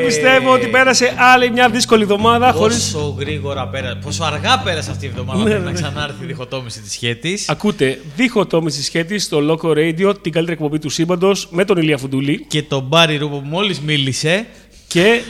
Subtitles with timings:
[0.00, 2.52] οποίο πιστεύω ότι πέρασε άλλη μια δύσκολη εβδομάδα.
[2.52, 3.18] Πόσο χωρίς...
[3.18, 5.58] γρήγορα πέρασε, πόσο αργά πέρασε αυτή η εβδομάδα ναι, ναι.
[5.58, 7.38] να ξανάρθει η διχοτόμηση της σχέτη.
[7.46, 11.98] Ακούτε, διχοτόμηση τη σχέτη στο Loco Radio, την καλύτερη εκπομπή του σύμπαντος με τον Ηλία
[11.98, 12.44] Φουντούλη.
[12.48, 14.46] Και τον Μπάρι Ρούπο που μόλις μίλησε.
[14.86, 15.20] Και.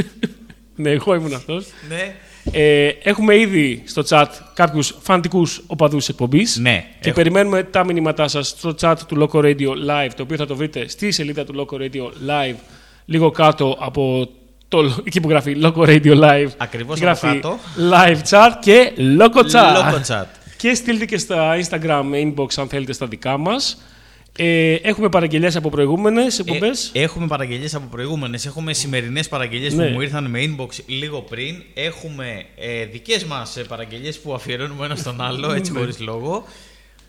[0.76, 1.66] ναι, εγώ ήμουν αυτός.
[1.88, 2.14] Ναι.
[2.52, 6.56] Ε, έχουμε ήδη στο chat κάποιους φαντικού οπαδούς εκπομπής.
[6.56, 6.84] Ναι.
[7.00, 10.56] Και περιμένουμε τα μηνύματά σας στο chat του Loco Radio Live, το οποίο θα το
[10.56, 12.56] βρείτε στη σελίδα του Loco Radio Live,
[13.08, 14.28] λίγο κάτω από
[14.68, 16.48] το, εκεί που γράφει Loco Radio Live.
[16.56, 17.58] Ακριβώς γράφει κάτω.
[17.92, 19.76] Live chat και Loco chat.
[19.76, 20.24] Loco chat.
[20.56, 23.82] Και στείλτε και στα Instagram inbox αν θέλετε στα δικά μας.
[24.38, 26.90] Ε, έχουμε παραγγελίε από προηγούμενες εκπομπές.
[26.94, 28.46] Ε, έχουμε παραγγελίε από προηγούμενες.
[28.46, 29.86] Έχουμε σημερινές παραγγελίες ναι.
[29.86, 31.62] που μου ήρθαν με inbox λίγο πριν.
[31.74, 35.78] Έχουμε ε, δικές μας παραγγελίες που αφιερώνουμε ένας στον άλλο, έτσι ναι.
[35.78, 36.44] χωρίς λόγο.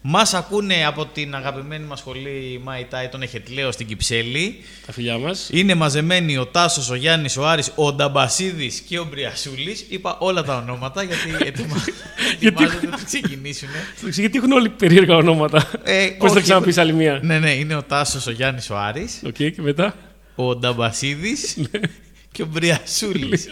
[0.02, 4.56] Μας ακούνε από την αγαπημένη μας σχολή Μαϊτάι, τον Εχετλέο στην Κυψέλη.
[4.86, 5.50] Τα φιλιά μας.
[5.52, 9.86] Είναι μαζεμένοι ο Τάσος, ο Γιάννης, ο Άρης, ο Νταμπασίδης και ο Μπριασούλης.
[9.90, 11.46] Είπα όλα τα ονόματα γιατί
[12.40, 13.70] ετοιμάζονται να ξεκινήσουν.
[14.12, 15.70] Γιατί έχουν όλοι περίεργα ονόματα.
[15.84, 19.22] Ε, Πώς θα ξαναπείς άλλη μία; Ναι, ναι, είναι ο Τάσος, ο Γιάννης, ο Άρης.
[19.26, 19.96] Οκ, και μετά;
[20.36, 21.58] Ο Νταμπασίδης.
[22.32, 23.48] Ναι και ο Μπριασούλης.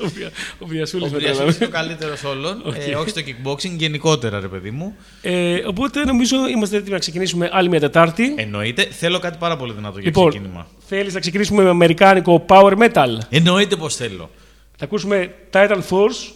[0.59, 1.11] ο Μπριασούλης
[1.55, 2.63] είναι ο καλύτερος όλων.
[2.65, 2.75] Okay.
[2.89, 4.95] Ε, όχι στο kickboxing, γενικότερα, ρε παιδί μου.
[5.21, 8.33] Ε, οπότε νομίζω είμαστε έτοιμοι να ξεκινήσουμε άλλη μια Τετάρτη.
[8.37, 8.87] Εννοείται.
[8.91, 10.67] Θέλω κάτι πάρα πολύ δυνατό για λοιπόν, ξεκίνημα.
[10.87, 14.29] Θέλεις να ξεκινήσουμε με αμερικάνικο power metal; Εννοείται πως θέλω.
[14.77, 16.33] Θα ακούσουμε Titan Force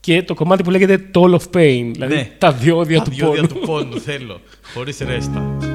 [0.00, 1.90] και το κομμάτι που λέγεται Toll of Pain.
[1.92, 2.30] Δηλαδή ναι.
[2.38, 3.20] τα διόδια του πόνου.
[3.20, 4.40] Τα διόδια του πόνου θέλω.
[4.74, 5.69] Χωρίς ρέστα.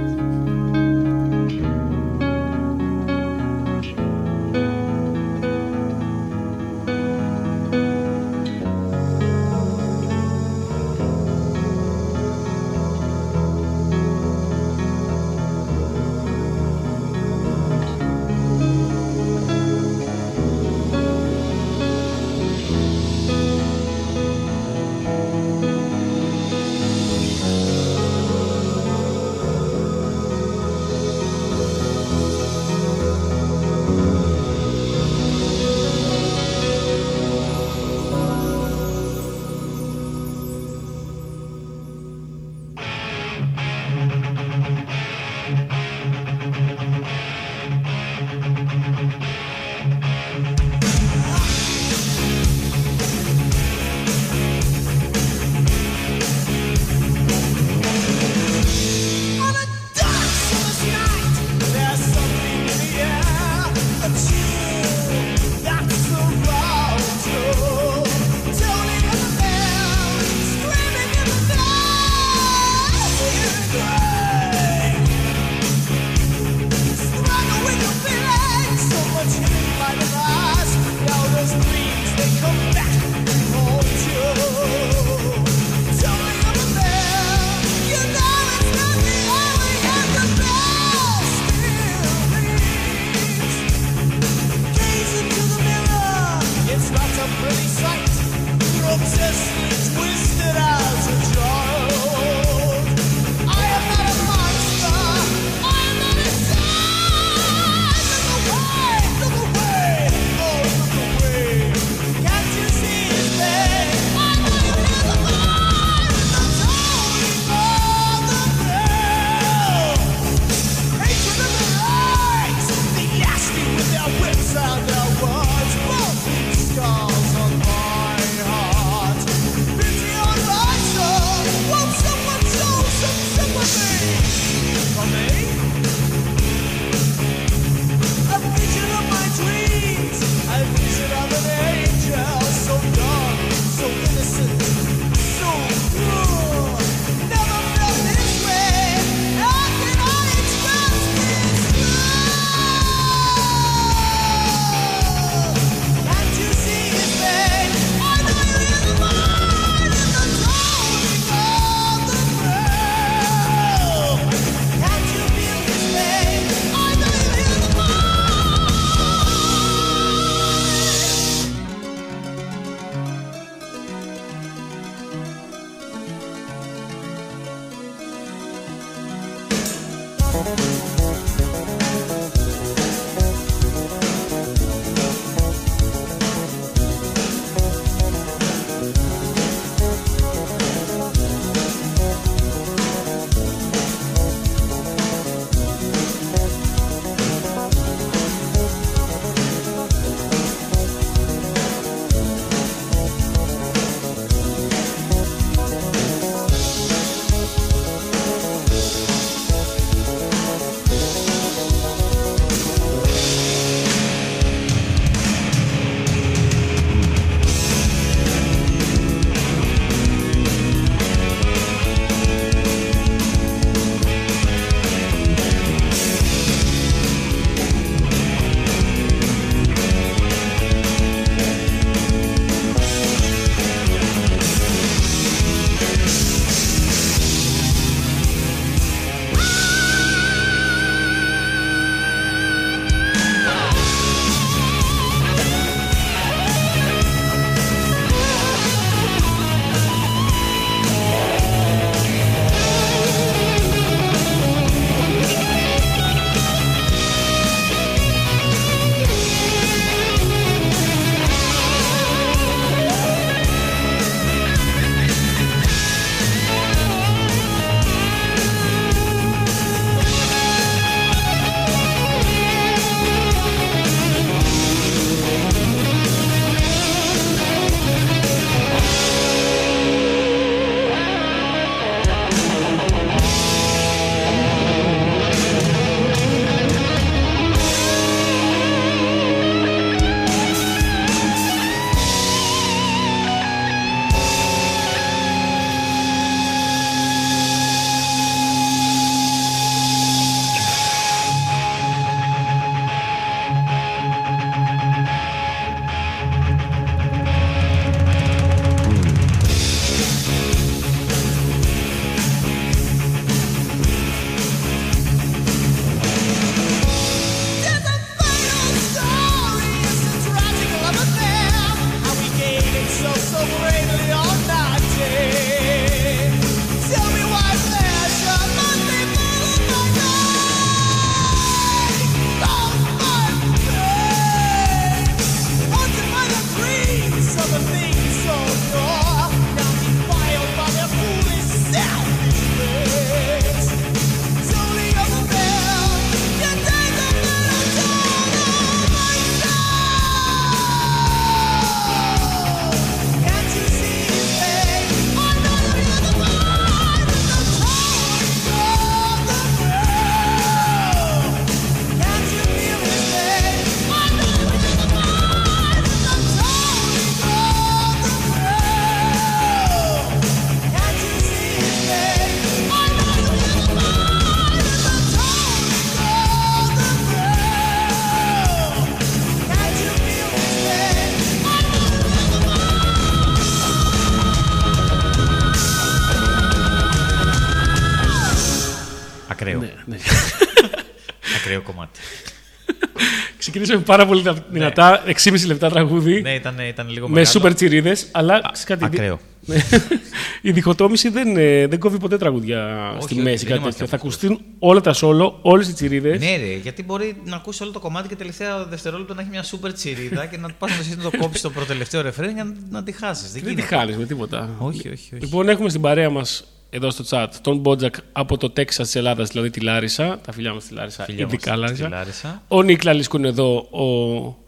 [393.66, 396.22] Ξεκινήσαμε πάρα πολύ δυνατά, 6,5 λεπτά τραγούδι.
[396.22, 397.32] Ναι, ήταν, ήταν λίγο με μεγάλο.
[397.32, 398.08] σούπερ τσιρίδες.
[398.12, 399.20] Αλλά ξέρεις κάτι, Ακραίο.
[399.48, 399.56] Ναι.
[400.50, 403.38] η διχοτόμηση δεν, ε, δεν κόβει ποτέ τραγούδια Όχι, στη όχι, μέση.
[403.38, 403.88] δεν Κάτι είμαστε τέτοιο.
[403.88, 406.20] Θα από ακουστούν όλα τα σόλο, όλες οι τσιρίδες.
[406.20, 409.44] Ναι, ρε, γιατί μπορεί να ακούσει όλο το κομμάτι και τελευταία δευτερόλεπτο να έχει μια
[409.44, 412.92] σούπερ τσιρίδα και να πας να το κόψεις το προτελευταίο ρεφρέν για να, να τη
[412.92, 413.32] χάσεις.
[413.32, 413.76] Δεν Δεν τη γίνεται.
[413.76, 414.50] χάνεις με τίποτα.
[414.58, 415.16] Όχι, όχι, όχι.
[415.20, 419.30] Λοιπόν, έχουμε στην παρέα μας εδώ στο chat τον Μπότζακ από το Τέξας της Ελλάδας,
[419.30, 420.20] δηλαδή τη Λάρισα.
[420.26, 421.90] Τα φιλιά μας στη Λάρισα, Φιλιά μας ειδικά στη Λάρισα.
[421.90, 422.42] Λάρισα.
[422.48, 424.44] Ο Νίκλα Λίσκου είναι εδώ, ο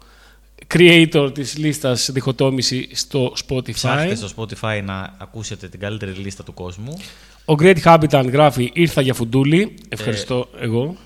[0.74, 3.72] creator της λίστας διχοτόμηση στο Spotify.
[3.72, 6.96] Ψάχτε στο Spotify να ακούσετε την καλύτερη λίστα του κόσμου.
[7.44, 9.74] Ο Great Habitant γράφει «Ήρθα για φουντούλι».
[9.88, 10.96] Ευχαριστώ εγώ.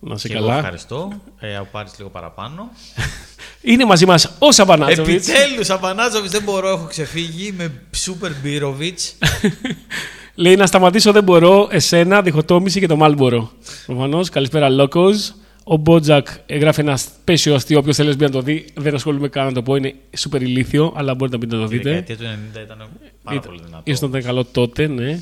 [0.00, 0.58] Να σε Και εγώ καλά.
[0.58, 1.12] ευχαριστώ.
[1.38, 2.70] Ε, από πάρεις λίγο παραπάνω.
[3.62, 5.28] Είναι μαζί μας ο Σαμπανάτζοβιτς.
[5.28, 7.46] Επιτέλους, Απανάτζοβιτς δεν μπορώ, έχω ξεφύγει.
[7.46, 7.72] Είμαι
[8.06, 9.14] super Μπύροβιτς.
[10.34, 13.50] Λέει να σταματήσω δεν μπορώ, εσένα, διχοτόμηση και το Μάλμπορο.
[13.86, 15.34] Προφανώς, καλησπέρα Λόκος.
[15.64, 17.78] Ο Μπότζακ έγραφε ένα σπέσιο αστείο.
[17.78, 19.76] Όποιος θέλει να το δει, δεν ασχολούμαι καν να το πω.
[19.76, 21.88] Είναι σούπερ ηλίθιο, αλλά μπορείτε να μπείτε να το Η δείτε.
[21.90, 22.76] δεκαετία του 90 ήταν
[23.22, 23.82] πάρα Ήταν- πολύ δυνατό.
[23.84, 25.20] Ίσως να ήταν καλό τότε, ναι.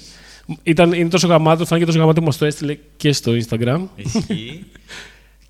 [0.62, 3.80] Ήταν, είναι τόσο γαμάτο, φάνηκε τόσο γαμάτο που μας το έστειλε και στο Instagram.
[3.96, 4.64] Ισχύει.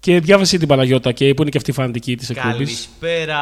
[0.00, 2.56] Και διάβασε την Παναγιώτα και που είναι και αυτή η φανατική της εκπομπής.
[2.56, 3.38] Καλησπέρα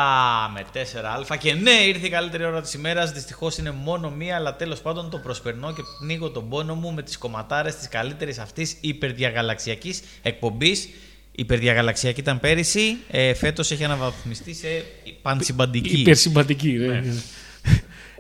[0.55, 1.37] με 4α.
[1.39, 3.13] Και ναι, ήρθε η καλύτερη ώρα της ημέρας.
[3.13, 7.03] Δυστυχώς είναι μόνο μία, αλλά τέλος πάντων το προσπερνώ και πνίγω τον πόνο μου με
[7.03, 10.89] τις κομματάρες της καλύτερης αυτής υπερδιαγαλαξιακής εκπομπής.
[11.33, 12.97] Υπερδιαγαλαξιακή ήταν πέρυσι.
[13.11, 14.85] Ε, Φέτος έχει αναβαθμιστεί σε
[15.23, 16.01] πανσυμπαντική.
[16.01, 16.71] Υπερσυμπατική.
[16.71, 17.03] Ναι.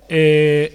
[0.06, 0.68] ε,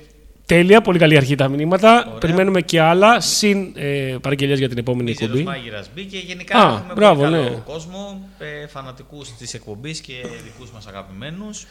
[0.46, 2.18] τέλεια, πολύ καλή αρχή τα μηνύματα.
[2.20, 5.58] Περιμένουμε και άλλα, συν ε, παραγγελίες για την επόμενη Μίζερος εκπομπή.
[5.58, 6.18] μάγειρας μπήκε.
[6.18, 7.56] Γενικά Α, έχουμε μπράβο, πολύ καλό ναι.
[7.66, 11.66] κόσμο, ε, φανατικούς της εκπομπής και δικούς μας αγαπημένους.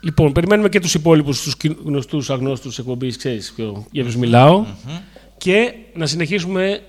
[0.00, 4.64] Λοιπόν, περιμένουμε και τους υπόλοιπους, τους κι- γνωστούς, αγνώστους εκπομπής, ξέρεις ποιο, για ποιους μιλάω.
[5.38, 6.80] Και να συνεχίσουμε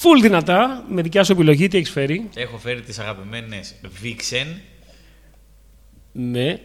[0.00, 4.46] full δυνατά, με δικιά σου επιλογή, τι έχεις φέρει; Έχω φέρει τις αγαπημένες Vixen.
[6.12, 6.58] Ναι, ε, αγ-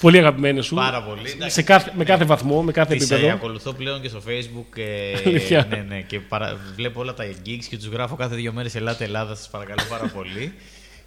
[0.00, 0.74] πολύ αγαπημένες σου.
[0.74, 1.50] Πάρα πολύ.
[1.50, 3.34] Σε κάθε, με κάθε βαθμό, με κάθε Τις ε, επίπεδο.
[3.34, 5.66] ακολουθώ πλέον και στο facebook ε, Αλήθεια.
[5.70, 6.58] ναι, ναι, και παρα...
[6.74, 10.06] βλέπω όλα τα gigs και τους γράφω κάθε δύο μέρες Ελάτε Ελλάδα, σας παρακαλώ πάρα
[10.14, 10.52] πολύ.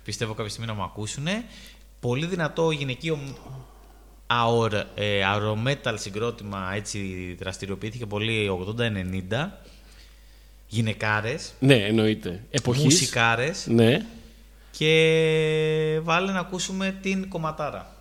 [0.04, 1.28] Πιστεύω κάποια στιγμή να μου ακούσουν.
[2.00, 3.20] Πολύ δυνατό γυναικείο
[4.28, 7.00] αορ, ε, αερομέταλ συγκρότημα έτσι
[7.40, 9.62] δραστηριοποιήθηκε πολύ 80-90.
[10.68, 12.44] Γυναικάρες, Ναι, εννοείται.
[12.52, 12.84] Εποχής.
[12.84, 14.06] μουσικάρες Ναι.
[14.72, 17.99] και βάλε να ακούσουμε την κομματάρα.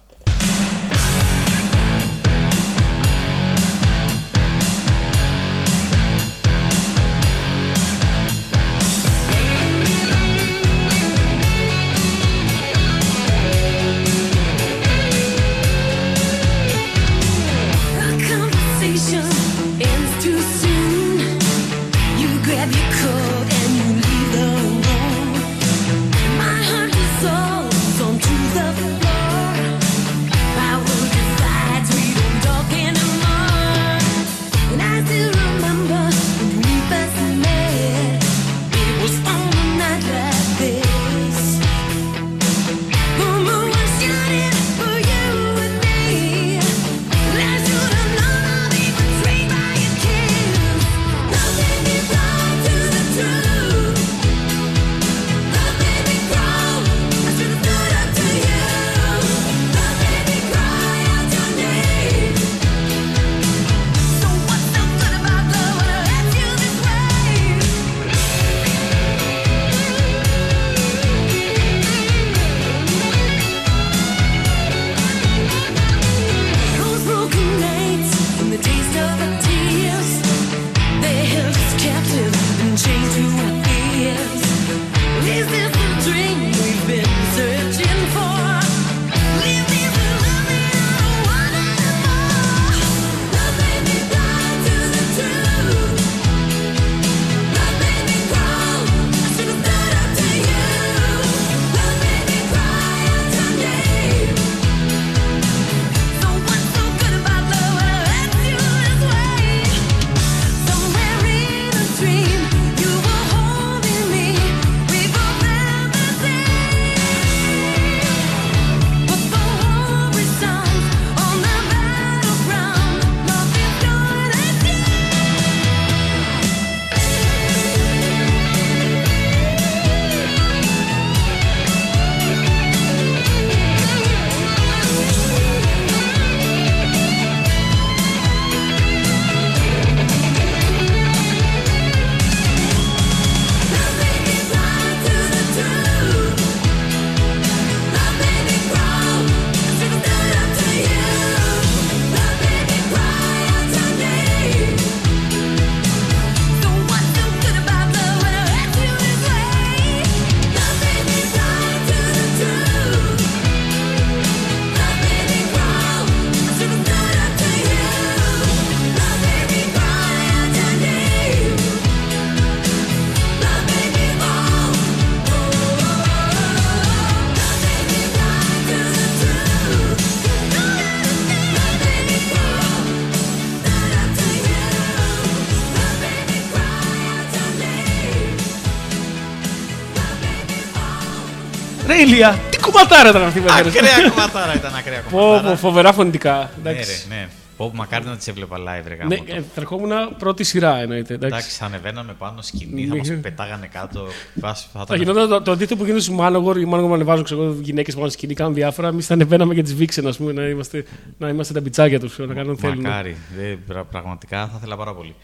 [192.86, 193.10] Τέλεια!
[193.10, 193.54] Τι κουματάρα ήταν αυτή η μέρα.
[193.54, 195.56] Ακραία κομματάρα ήταν, ακραία Πω, πω, κομματάρα.
[195.56, 196.50] φοβερά φωνητικά.
[196.62, 197.06] Ναι, Εντάξει.
[197.08, 197.28] ρε, ναι.
[197.56, 199.34] Πω, μακάρι να τις έβλεπα live, ρε Ναι, γάμο το.
[199.36, 201.14] ε, θα ερχόμουν πρώτη σειρά εννοείται.
[201.14, 201.36] Εντάξει.
[201.36, 203.00] Εντάξει, θα ανεβαίναμε πάνω σκηνή, θα Ναι.
[203.14, 204.06] μα πετάγανε κάτω.
[204.34, 206.58] Βάς- Θα Θα ήταν γινόταν το, το αντίθετο που γίνεται στους Μάνογορ.
[206.58, 208.88] Οι Μάνογορ ανεβάζουν ξέρω, γυναίκες πάνω στη σκηνή, κάνουν διάφορα.
[208.88, 210.84] Εμείς θα ανεβαίναμε για τις βίξεν, ας πούμε, να είμαστε,
[211.18, 212.80] να είμαστε τα πιτσάκια τους, να κάνουν θέλουν.
[212.80, 213.16] Μακάρι.
[213.38, 215.14] Δεν, πρα- πραγματικά θα ήθελα πάρα πολύ.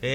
[0.00, 0.08] Ε,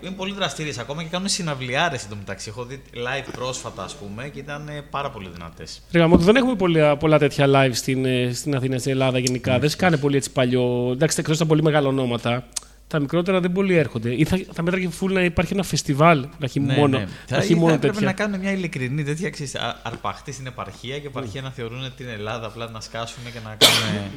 [0.00, 2.48] είναι πολύ δραστήριες ακόμα και κάνουν συναυλιάρες εντωμεταξύ.
[2.48, 5.82] Έχω δει live πρόσφατα, ας πούμε, και ήταν ε, πάρα πολύ δυνατές.
[5.92, 9.58] Ρε γαμώτο, δεν έχουμε πολλά, πολλά τέτοια live στην, ε, στην Αθήνα, στην Ελλάδα γενικά.
[9.58, 10.90] δεν σκάνε πολύ έτσι παλιό.
[10.92, 12.46] Εντάξει, εκτός τα πολύ μεγάλα ονόματα.
[12.94, 14.14] Τα μικρότερα δεν πολύ έρχονται.
[14.14, 16.18] Ή θα, θα μέτραγε φουλ να υπάρχει ένα φεστιβάλ.
[16.20, 18.06] Να έχει μόνο, να Θα, έχει ή μόνο θα έπρεπε τέτοια.
[18.08, 21.92] να κάνουν μια ειλικρινή τέτοια ξέρεις, α- αρπαχτή στην επαρχία και η επαρχία να θεωρούν
[21.96, 24.10] την Ελλάδα απλά να σκάσουν και να κάνουν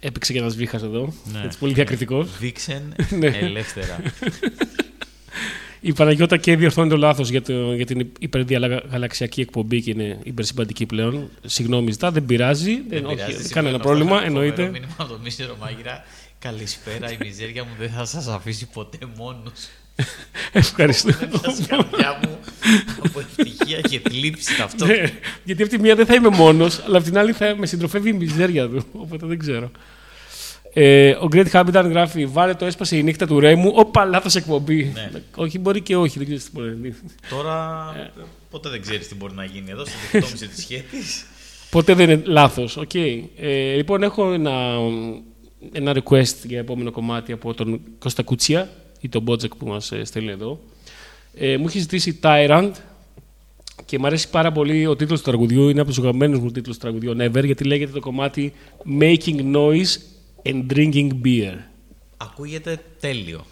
[0.00, 1.12] Έπαιξε και ένας βήχας εδώ.
[1.32, 1.40] Ναι.
[1.44, 2.28] Έτσι, πολύ διακριτικός.
[2.38, 2.82] βίξεν
[3.18, 3.26] Ναι.
[3.26, 3.96] ελεύθερα.
[5.80, 10.86] Η Παναγιώτα και διορθώνει το λάθος για, το, για την υπερδιαγαλαξιακή εκπομπή και είναι υπερσυμπαντική
[10.86, 11.28] πλέον.
[11.44, 12.72] Συγγνώμη, ζητά, δεν πειράζει.
[12.74, 14.62] Δεν, Δεν όχι, πειράζει, κανένα σημαίνω πρόβλημα, φοβερό εννοείται.
[14.62, 16.04] μήνυμα από το μίστερο μάγειρα.
[16.44, 19.68] Καλησπέρα, η μιζέρια μου δεν θα σας αφήσει ποτέ μόνος.
[20.52, 21.08] Ευχαριστώ.
[21.32, 22.38] Μέσα στην καρδιά μου
[23.04, 25.00] από ευτυχία και θλίψη ταυτόχρονα.
[25.02, 25.12] Ναι,
[25.44, 28.08] γιατί από τη μία δεν θα είμαι μόνος, αλλά από την άλλη θα με συντροφεύει
[28.08, 28.84] η μιζέρια του.
[28.92, 29.70] Οπότε δεν ξέρω.
[30.72, 33.72] Ε, ο Great Habitat γράφει: Βάλε το έσπασε η νύχτα του Ρέμου.
[33.74, 34.92] Όπα, λάθος εκπομπή.
[34.94, 35.10] Ναι.
[35.36, 36.94] Όχι, μπορεί και όχι, δεν ξέρω τι μπορεί να γίνει.
[37.30, 38.10] Τώρα Ε.
[38.50, 41.24] ποτέ δεν ξέρεις τι μπορεί να γίνει εδώ στην διχοτόμηση της σχέσης.
[41.70, 42.78] Ποτέ δεν είναι λάθος.
[42.78, 43.22] Okay.
[43.40, 44.78] Ε, λοιπόν, έχω ένα,
[45.72, 50.30] ένα request για επόμενο κομμάτι από τον Κώστα Κουτσία ή τον Μπότζεκ που μας στέλνει
[50.30, 50.60] εδώ.
[51.34, 52.70] Ε, μου έχει ζητήσει Tyrant
[53.84, 55.68] και μου αρέσει πάρα πολύ ο τίτλος του τραγουδιού.
[55.68, 58.52] Είναι από τους αγαπημένους μου τίτλους του τραγουδιού ever γιατί λέγεται το κομμάτι
[59.00, 59.98] Making Noise
[60.42, 61.54] and Drinking Beer.
[62.16, 63.44] Ακούγεται τέλειο.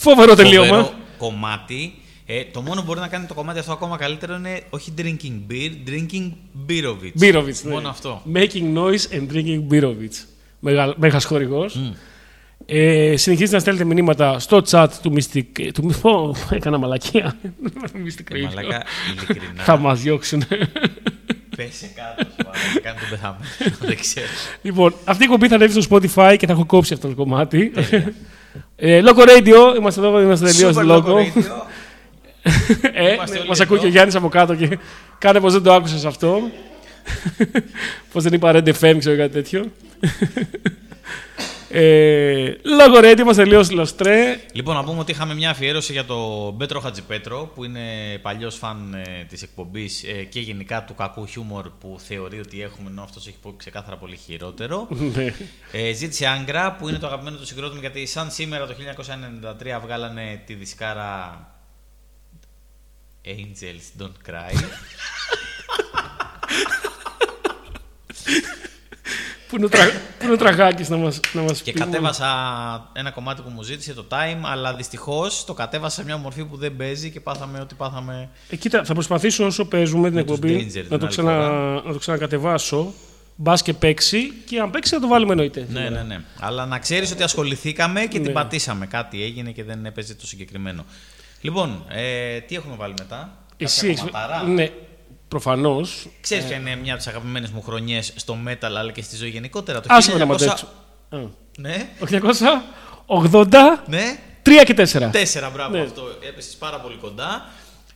[0.00, 0.66] Φοβερό τελείωμα.
[0.66, 1.94] φοβερό κομμάτι.
[2.26, 5.52] Ε, το μόνο που μπορεί να κάνει το κομμάτι αυτό ακόμα καλύτερο είναι όχι drinking
[5.52, 6.30] beer, drinking
[6.68, 7.12] beerovitz.
[7.14, 7.64] Μπύροβιτς.
[7.64, 7.70] ναι.
[7.72, 8.22] Μόνο αυτό.
[8.34, 10.26] Making noise and drinking Μπύροβιτς.
[10.60, 11.80] Μεγα, μέγας χορηγός.
[12.66, 15.70] Ε, συνεχίζετε να στέλνετε μηνύματα στο chat του Mystic...
[15.74, 17.36] Του, πω, έκανα μαλακία.
[18.04, 18.42] Mystic Ε, Radio.
[18.44, 18.82] Μαλάκα,
[19.12, 19.62] ειλικρινά.
[19.62, 20.42] Θα μας διώξουν.
[21.56, 23.44] Πέσε κάτω, σου παρακαλώ, να κάνει τον πεθαμένο.
[23.80, 24.26] Δεν ξέρω.
[24.62, 27.72] λοιπόν, αυτή η κομπή θα ανέβει στο Spotify και θα έχω κόψει αυτό το κομμάτι.
[28.76, 31.02] Ε, Loco Radio, είμαστε εδώ, είμαστε τελείως Super Loco.
[31.02, 31.42] Loco Radio.
[32.92, 33.62] ε, Είμαστε ναι, όλοι μας εδώ.
[33.62, 34.78] ακούει και ο Γιάννης από κάτω και
[35.18, 36.40] κάνε πως δεν το άκουσες αυτό.
[38.12, 39.64] πως δεν είπα Red FM, ξέρω κάτι τέτοιο.
[41.70, 44.40] ε, Logo Radio, είμαστε τελείως λοστρέ.
[44.52, 47.80] Λοιπόν, να πούμε ότι είχαμε μια αφιέρωση για τον Πέτρο Χατζipέτρο, που είναι
[48.22, 52.90] παλιός φαν ε, της εκπομπής ε, και γενικά του κακού χιούμορ που θεωρεί ότι έχουμε,
[52.90, 54.88] ενώ αυτός έχει πω ξεκάθαρα πολύ χειρότερο.
[54.90, 55.34] Ναι.
[55.72, 58.74] Ε, ζήτησε Άγκρα, που είναι το αγαπημένο του συγκρότημα, γιατί σαν σήμερα το
[59.78, 61.46] 1993 βγάλανε τη δισκάρα
[63.24, 64.54] Angels Don't Cry.
[69.48, 69.84] Πού είναι ο, τρα...
[70.18, 72.26] πού είναι ο Τραγάκης να μας, να μας και πεις; κατέβασα
[72.92, 76.56] ένα κομμάτι που μου ζήτησε το Time, αλλά δυστυχώς το κατέβασα σε μια μορφή που
[76.56, 78.28] δεν παίζει και πάθαμε ό,τι πάθαμε.
[78.50, 81.06] Ε, κοίτα, θα προσπαθήσω όσο παίζουμε την Με τους εκπομπή Danger την να το, άλλη
[81.08, 81.30] ξανα...
[81.32, 81.82] φορά.
[81.86, 82.92] να το ξανακατεβάσω.
[83.40, 85.66] Μπας και παίξει και αν παίξει θα το βάλουμε εννοείται.
[85.70, 86.20] Ναι, ναι, ναι.
[86.40, 88.24] Αλλά να ξέρεις ότι ασχοληθήκαμε και Ναι.
[88.24, 88.86] την πατήσαμε.
[88.86, 90.84] Κάτι έγινε και δεν έπαιζε το συγκεκριμένο.
[91.40, 94.00] Λοιπόν, ε, τι έχουμε βάλει μετά; Εσύ Κάποια έχεις...
[94.00, 94.70] κομματάρα; Ναι,
[95.28, 96.06] προφανώς.
[96.20, 99.28] Ξέρεις ποια είναι μια από τις αγαπημένες μου χρονιές στο metal αλλά και στη ζωή
[99.28, 99.80] γενικότερα.
[99.80, 100.66] Το Άσε με να 1900 μαντέψω.
[101.10, 101.18] Α.
[101.58, 101.88] Ναι,
[103.20, 104.18] 880, ναι.
[104.42, 105.08] 3 και 4.
[105.12, 105.82] Τέσσερα, μπράβο Ναι.
[105.82, 106.02] αυτό.
[106.28, 107.44] Έπεσε πάρα πολύ κοντά.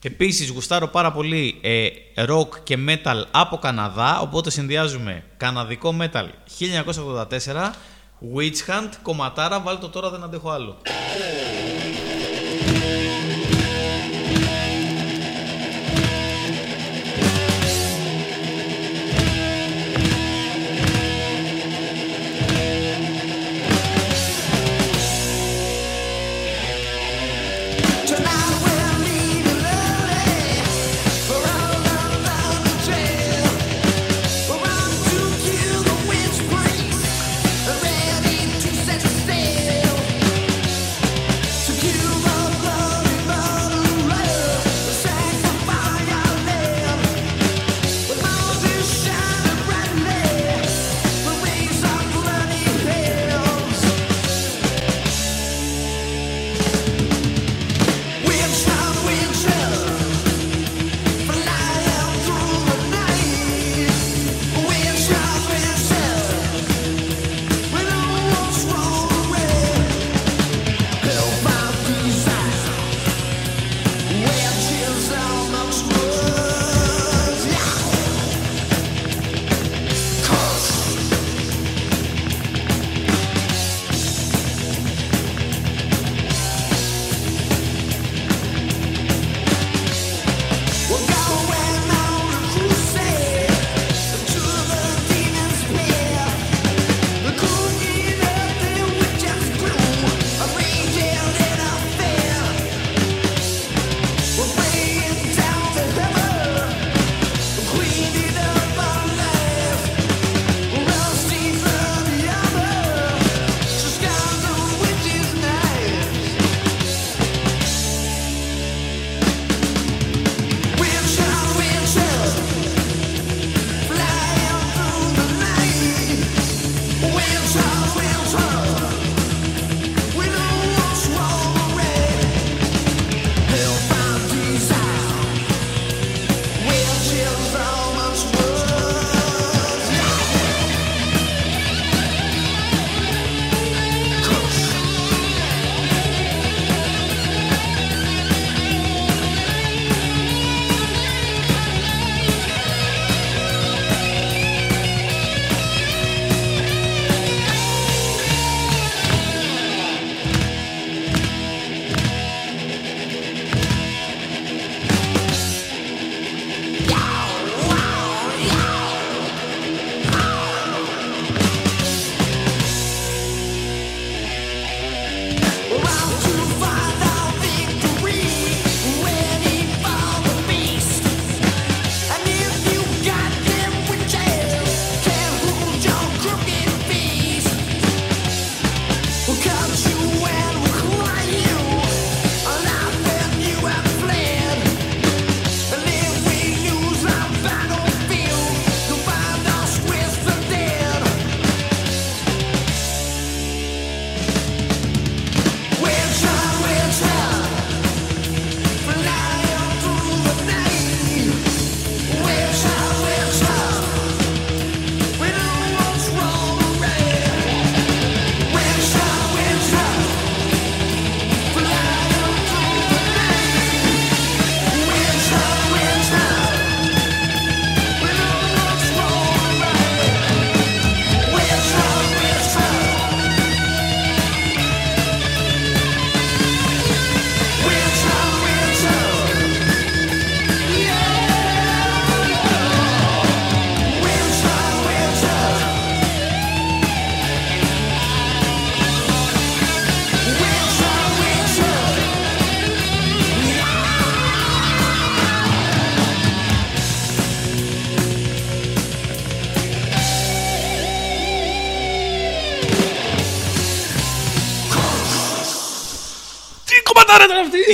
[0.04, 1.88] Επίσης γουστάρω πάρα πολύ ε,
[2.28, 6.24] rock και metal από Καναδά, οπότε συνδυάζουμε καναδικό metal
[6.58, 7.70] 1984,
[8.36, 10.76] Witch Hunt, κομματάρα, βάλτε το τώρα δεν αντέχω άλλο.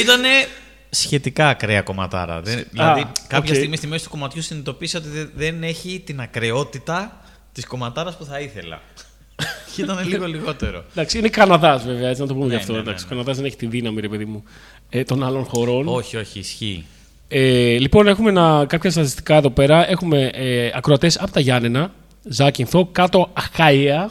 [0.01, 0.29] Ήταν αυτή.
[0.29, 0.49] Ήταν
[0.91, 2.41] σχετικά ακραία κομματάρα.
[2.41, 3.57] Δεν- δηλαδή, κάποια οκ.
[3.57, 7.21] στιγμή στη μέση του κομματιού συνειδητοποίησα ότι δε- δεν έχει την ακρεότητα
[7.53, 8.81] της κομματάρας που θα ήθελα.
[9.75, 10.85] και ήταν λίγο λιγότερο.
[10.91, 12.73] Εντάξει, είναι Καναδάς βέβαια, έτσι να το πούμε Ναι, γι' αυτό.
[12.73, 13.07] ναι, ναι, εντάξει, ναι.
[13.11, 14.45] Ο Καναδάς δεν έχει τη δύναμη, ρε παιδί μου,
[14.91, 15.89] ε, των άλλων χωρών.
[15.89, 16.85] όχι, όχι, ισχύει.
[17.29, 19.91] Ε, λοιπόν, έχουμε ένα, κάποια στατιστικά εδώ πέρα.
[19.91, 24.11] Έχουμε ε, ακροατές από τα Γιάννενα, Ζάκυνθο, Κάτω Αχαΐα,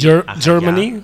[0.00, 0.60] Ger- Αχαΐα.
[0.60, 1.00] Germany,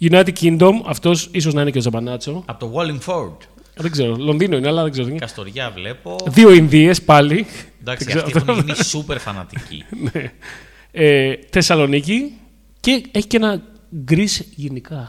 [0.00, 0.72] United Kingdom.
[0.86, 2.42] Αυτός ίσως να είναι και ο Ζαμπανάτσο.
[2.46, 3.36] Από το Wallingford.
[3.78, 5.08] Δεν ξέρω, Λονδίνο είναι, αλλά δεν ξέρω.
[5.18, 6.16] Καστοριά βλέπω.
[6.26, 7.46] Δύο Ινδίες πάλι.
[7.80, 8.52] Εντάξει, Δεν αυτοί ξέρω.
[8.52, 9.84] έχουν γίνει σούπερ φανατικοί.
[10.12, 10.32] Ναι.
[10.90, 12.32] ε, Θεσσαλονίκη
[12.80, 13.62] και έχει και ένα
[14.04, 15.08] γκρι γενικά.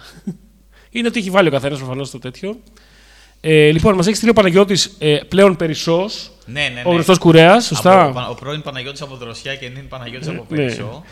[0.89, 2.59] Είναι ότι έχει βάλει ο καθένας προφανώς το τέτοιο.
[3.41, 6.31] Ε, λοιπόν, μας έχεις στείλει ο Παναγιώτης ε, πλέον περισσός.
[6.45, 6.81] ναι, ναι, ναι.
[6.85, 8.03] Ο γνωστός κουρέας, σωστά.
[8.03, 10.57] Από, ο πρώην Παναγιώτης από Δροσιά και νυν Παναγιώτης από Ναι.
[10.57, 11.03] Περισσό.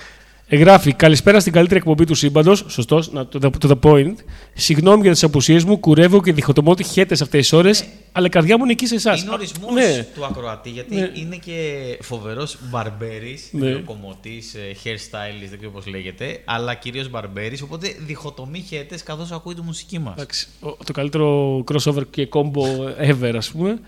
[0.48, 2.66] Ε, γράφει Καλησπέρα στην καλύτερη εκπομπή του σύμπαντος.
[2.68, 2.98] Σωστό,
[3.32, 4.14] to, the- to the point.
[4.54, 5.80] Συγγνώμη για τις απουσίες μου.
[5.80, 7.86] Κουρεύω και διχοτομώ ότι χέτε αυτές τις ώρες.
[8.12, 9.22] Αλλά η καρδιά μου είναι εκεί σε εσάς.
[9.22, 10.08] Είναι ορισμό Ναι.
[10.16, 11.12] του ακροατή γιατί Ναι.
[11.14, 13.70] είναι και φοβερός μπαρμπέρι, Ναι.
[13.70, 14.44] λοκομωτή,
[14.84, 17.60] hairstylist, δεν ξέρω πώς λέγεται, αλλά κυρίως μπαρμπέρι.
[17.64, 20.14] Οπότε διχοτομεί χέτε καθώς ακούει τη μουσική μας.
[20.14, 22.62] Εντάξει, ο- το καλύτερο crossover και combo
[23.10, 23.80] ever, ας πούμε.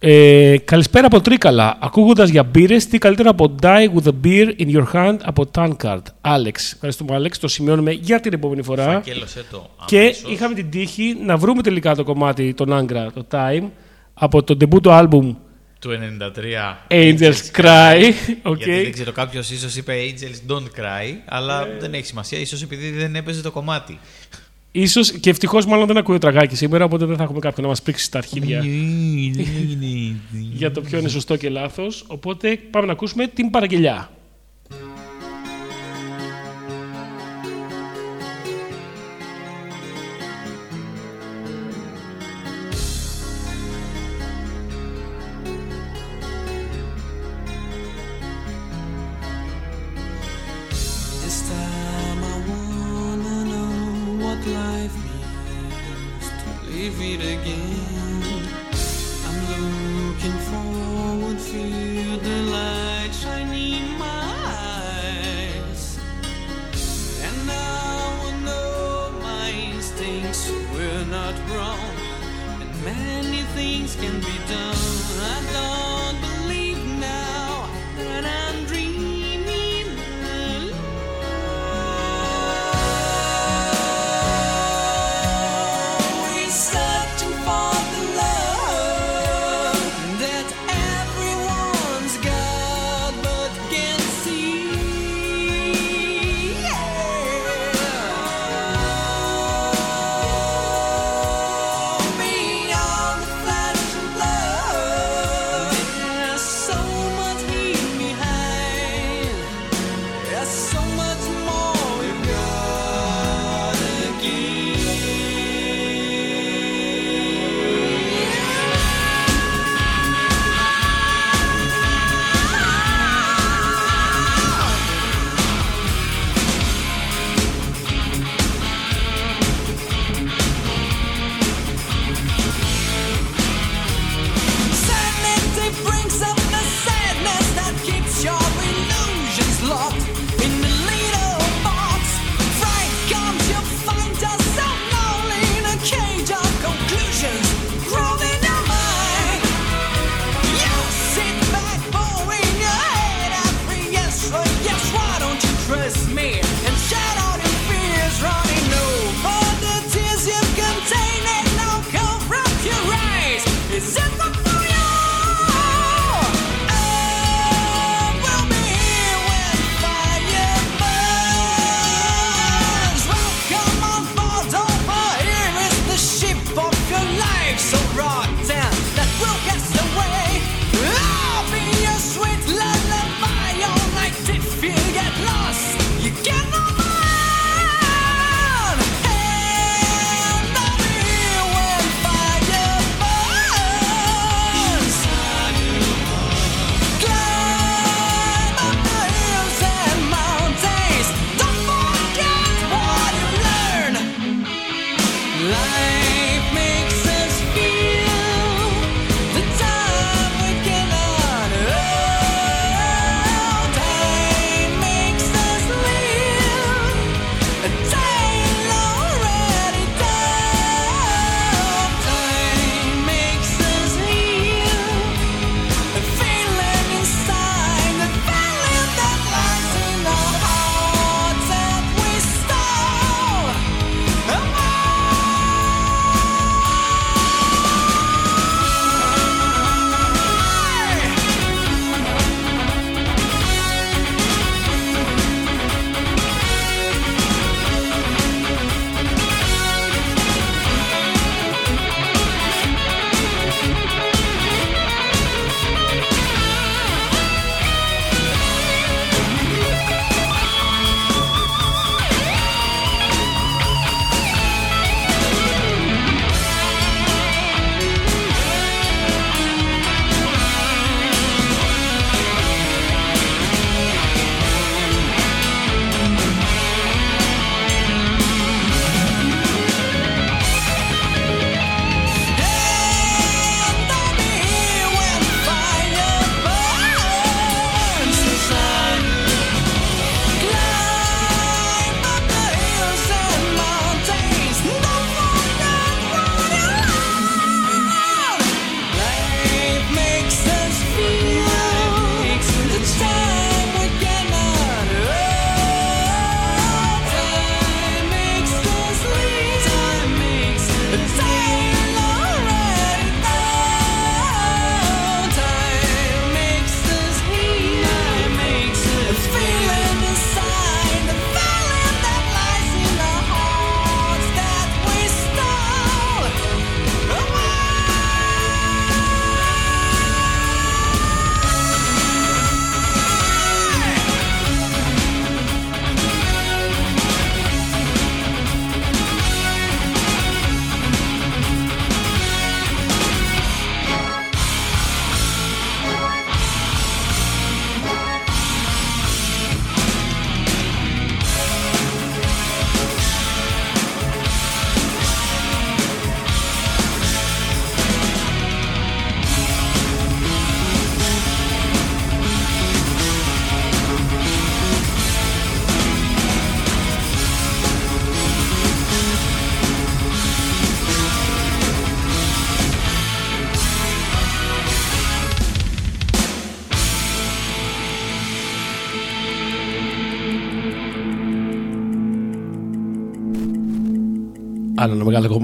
[0.00, 1.76] Ε, καλησπέρα από Τρίκαλα.
[1.80, 6.02] Ακούγοντας για μπύρες, τι καλύτερο από Die with a beer in your hand από Tankard.
[6.20, 6.72] Άλεξ.
[6.72, 7.38] Ευχαριστούμε, Άλεξ.
[7.38, 8.84] Το σημειώνουμε για την επόμενη φορά.
[8.92, 10.30] Φακέλωσε το Και αμέσως.
[10.32, 13.62] είχαμε την τύχη να βρούμε τελικά το κομμάτι, τον Angra, το Time,
[14.14, 15.34] από το debut του album
[15.80, 18.12] του 93 Angels Cry.
[18.42, 18.56] Ok.
[18.64, 22.38] Γιατί δεν ξέρω, κάποιος ίσως είπε Angels don't cry, αλλά δεν έχει σημασία.
[22.38, 23.98] ίσως επειδή δεν έπαιζε το κομμάτι.
[24.72, 27.68] Ίσως και ευτυχώς μάλλον δεν ακούει ο τραγάκι σήμερα, οπότε δεν θα έχουμε κάποιον να
[27.68, 28.64] μας πρίξει στα αρχίδια
[30.58, 32.04] για το ποιο είναι σωστό και λάθος.
[32.06, 34.10] Οπότε πάμε να ακούσουμε την παραγγελιά.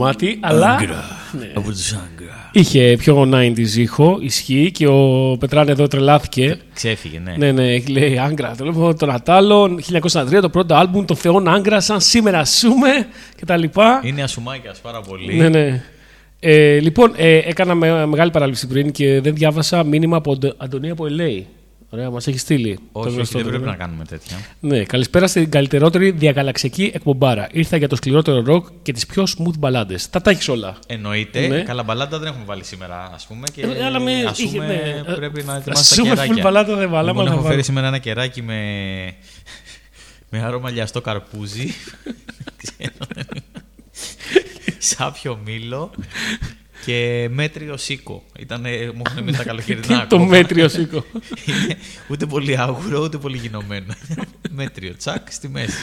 [0.05, 0.39] Κομμάτι.
[0.41, 0.77] Αλλά
[1.39, 1.51] Ναι.
[1.55, 2.51] Από του Άγκρα.
[2.53, 6.57] είχε πιο 90s ήχο, ισχύει και ο Πετράν εδώ τρελάθηκε.
[6.75, 7.35] Ξέφυγε, ναι.
[7.39, 8.55] Ναι, ναι, λέει Άγκρα.
[8.59, 12.89] Το λέω τον Ατάλο, 1903, το πρώτο άλμπουμ, το Θεόν Άγκρα, σαν σήμερα σούμε
[13.41, 13.63] κτλ.
[14.03, 15.35] Είναι ασουμάκιας πάρα πολύ.
[15.35, 15.83] Ναι, ναι.
[16.41, 20.93] Ε, λοιπόν, ε, έκανα με, μεγάλη παράληψη πριν και δεν διάβασα μήνυμα από Αντο- Αντωνία
[20.93, 21.43] από LA.
[21.95, 22.75] Ωραία, μας έχει στείλει.
[22.75, 23.71] το Όχι, όχι, γνωστό δεν το πρέπει ναι.
[23.71, 24.37] να κάνουμε τέτοια.
[24.61, 27.49] Ναι, καλησπέρα στην καλύτερότερη διαγαλαξική εκπομπάρα.
[27.53, 30.11] Ήρθα για το σκληρότερο ροκ και τις πιο smooth μπαλάντες.
[30.11, 30.79] Τα τα έχεις όλα.
[30.87, 31.47] Εννοείται.
[31.47, 31.61] Ναι.
[31.63, 33.47] Καλά, μπαλάντα δεν έχουμε βάλει σήμερα, ας πούμε.
[33.53, 35.15] Και Ε, αλλά με- ας είχε- πούμε, ναι.
[35.15, 36.35] πρέπει να Ας ετοιμάσει τα πούμε, κεράκια.
[36.35, 37.55] full μπαλάντα δεν βάλαμε, Λοιπόν, αλλά θα έχω βάλω.
[37.55, 38.61] φέρει σήμερα ένα κεράκι με,
[40.31, 41.67] με άρωμα λιαστό καρπούζι.
[42.63, 43.25] Ξέρω.
[44.79, 45.91] Σάπιο μήλο
[46.85, 48.23] και μέτριο σίκο.
[48.39, 50.27] Ήτανε, μου έχουν μείνει τα καλοκαιρινά το ακόμα.
[50.27, 51.05] μέτριο σίκο.
[51.47, 51.77] Είναι
[52.09, 53.95] ούτε πολύ άγουρο, ούτε πολύ γινωμένο.
[54.51, 55.77] μέτριο, τσακ, στη μέση.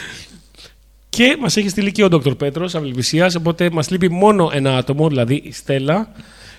[1.10, 2.38] και μας έχει στείλει και ο Dr.
[2.38, 3.32] Πέτρος Αυληπισία.
[3.38, 6.12] Οπότε μας λείπει μόνο ένα άτομο, δηλαδή η Στέλλα.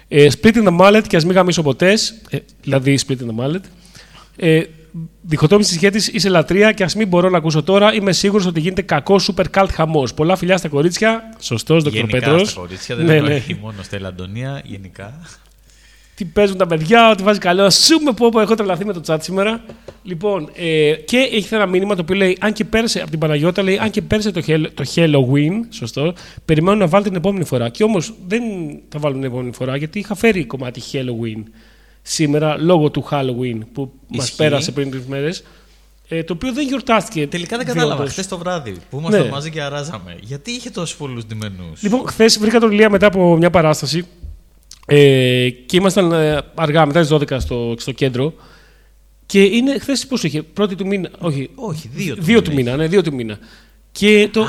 [0.09, 2.15] Ε, split in the mallet και ας μην γαμίσω ποτές.
[2.31, 3.61] Ε, δηλαδή split in the mallet.
[4.37, 4.63] Ε,
[5.21, 7.95] διχοτόμηση σχέτη είσαι λατρεία και ας μην μπορώ να ακούσω τώρα.
[7.95, 10.15] Είμαι σίγουρος ότι γίνεται κακός super cult χαμός.
[10.15, 11.23] Πολλά φιλιά στα κορίτσια.
[11.39, 11.91] Σωστός, Dr.
[11.91, 12.51] Γενικά Πέτρος.
[12.51, 13.19] στα κορίτσια δεν ναι, ναι.
[13.19, 15.21] υπάρχει μόνο Στέλλα Αντωνία, γενικά.
[16.15, 17.71] τι παίζουν τα παιδιά, ότι βάζει καλό.
[17.71, 19.65] Σου με πω, πω, έχω τρελαθεί με το chat σήμερα.
[20.03, 23.63] Λοιπόν, ε, και έχει ένα μήνυμα το οποίο λέει: Αν και πέρασε από την Παναγιώτα,
[23.63, 26.15] λέει: Αν και πέρασε το, Hel- το Halloween, σωστό,
[26.45, 27.69] περιμένω να βάλω την επόμενη φορά.
[27.69, 28.43] Και όμως δεν
[28.89, 31.43] θα βάλω την επόμενη φορά γιατί είχα φέρει κομμάτι Halloween
[32.03, 34.37] σήμερα λόγω του Halloween που μας Ισχύει.
[34.37, 35.43] πέρασε πριν τρει μέρες.
[36.09, 37.27] Ε, το οποίο δεν γιορτάστηκε.
[37.27, 37.95] Τελικά δεν κατάλαβα.
[37.95, 38.13] διόντως.
[38.13, 39.29] Χθες το βράδυ που ήμασταν Ναι.
[39.31, 40.17] μαζί και αράζαμε.
[40.21, 44.05] Γιατί είχε τόσους πολλού ντυμένους; Λοιπόν, χθες βρήκα τον Ηλία μετά από μια παράσταση
[44.87, 48.35] ε, και ήμασταν ε, αργά, μετά τις 12 στο, στο κέντρο.
[49.27, 51.11] Και είναι χθες πόσο είχε, πρώτη του μήνα.
[51.19, 52.77] Όχι, Όχι, δύο του δύο του μήνα μήνα.
[52.83, 53.39] Ναι, δύο του μήνα.
[53.93, 54.43] Και το.
[54.43, 54.47] Α,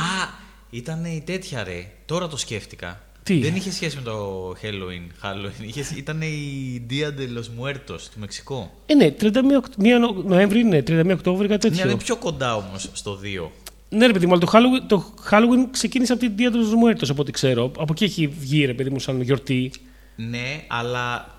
[0.70, 1.92] ήταν η τέτοια ρε.
[2.06, 3.02] Τώρα το σκέφτηκα.
[3.24, 5.26] Τι; Δεν είχε σχέση με το Halloween.
[5.28, 5.64] Halloween.
[5.68, 8.72] Είχε, ήταν η Dia de los Muertos του Μεξικό.
[8.86, 11.90] Ε, ναι, 31 Οκτ- μία Νο- Νοέμβρη, ναι, 31 Οκτώβρη, κάτι Ναι, τέτοιο.
[11.92, 13.52] είναι πιο κοντά όμως στο 2.
[13.90, 16.94] Ναι, ρε παιδί μου, αλλά το Halloween, το Halloween ξεκίνησε από την Dia de los
[17.02, 17.64] Muertos, από ό,τι ξέρω.
[17.78, 19.72] Από εκεί έχει βγει, ρε παιδί μου, σαν γιορτή.
[20.16, 21.33] Ναι, αλλά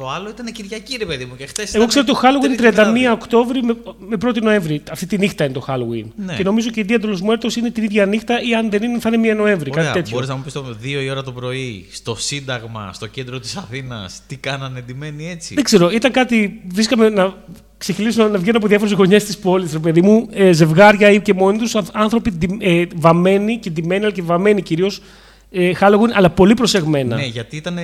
[0.00, 1.36] το άλλο ήταν Κυριακή, ρε παιδί μου.
[1.36, 3.08] Και χθες Εγώ ήταν ξέρω το Halloween Τρίτη 31 βράδυ.
[3.08, 4.82] Οκτώβρη με, με 1η Νοέμβρη.
[4.90, 6.04] Αυτή τη νύχτα είναι το Halloween.
[6.16, 6.34] Ναι.
[6.36, 8.82] Και νομίζω και η Dia de los Muertos είναι την ίδια νύχτα ή αν δεν
[8.82, 9.70] είναι θα είναι 1 Νοέμβρη.
[9.70, 10.12] Ωραία, κάτι τέτοιο.
[10.14, 13.56] μπορείς να μου πεις το 2 η ώρα το πρωί, στο Σύνταγμα, στο κέντρο της
[13.56, 16.60] Αθήνας, τι κάνανε ντυμένοι έτσι; Δεν ξέρω, ήταν κάτι.
[16.68, 17.34] Βρίσκαμε να
[17.78, 21.34] ξεχυλήσουν να βγαίνουν από διάφορες γωνιές της πόλης, ρε παιδί μου, ε, ζευγάρια ή και
[21.34, 25.02] μόνοι τους, άνθρωποι ντι- ε, βαμμένοι και ντυμένοι, αλλά και βαμμένοι κυρίως
[25.50, 27.16] ε, Halloween, αλλά πολύ προσεγμένα.
[27.16, 27.78] Ναι, γιατί ήταν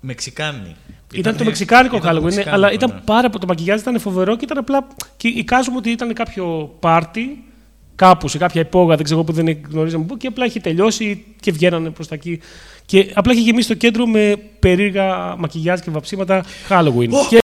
[0.00, 0.76] Μεξικάνοι.
[1.12, 3.00] Ήταν το μεξικάνικο ήταν το Halloween, ναι, μεξικάνικο, αλλά ήταν ναι.
[3.04, 3.40] πάρα πολύ.
[3.40, 4.86] Το μακιγιάζ ήταν φοβερό και ήταν απλά.
[5.16, 7.44] Και εικάζουμε ότι ήταν κάποιο πάρτι
[7.94, 11.52] κάπου σε κάποια υπόγα, δεν ξέρω που δεν γνωρίζαμε πού, και απλά είχε τελειώσει και
[11.52, 12.40] βγαίνανε προς τα εκεί.
[12.86, 17.08] Και απλά είχε γεμίσει το κέντρο με περίεργα μακιγιάζ και βαψίματα Halloween.
[17.10, 17.39] Ω, και